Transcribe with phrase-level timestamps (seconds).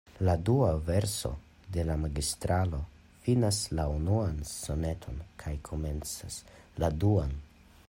[0.27, 1.29] La dua verso
[1.75, 2.79] de la Magistralo
[3.27, 6.43] finas la unuan soneton kaj komencas
[6.85, 7.41] la duan.